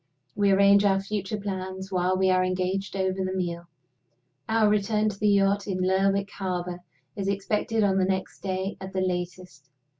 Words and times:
We 0.35 0.49
arrange 0.49 0.83
our 0.83 0.99
future 0.99 1.37
plans 1.39 1.91
while 1.91 2.17
we 2.17 2.31
are 2.31 2.43
engaged 2.43 2.95
over 2.95 3.23
the 3.23 3.33
meal. 3.35 3.67
Our 4.49 4.67
return 4.67 5.09
to 5.09 5.19
the 5.19 5.27
yacht 5.29 5.67
in 5.67 5.77
Lerwick 5.77 6.31
harbor 6.31 6.79
is 7.15 7.27
expected 7.27 7.83
on 7.83 7.99
the 7.99 8.05
next 8.05 8.39
day 8.41 8.77
at 8.81 8.93
the 8.93 9.01
latest. 9.01 9.69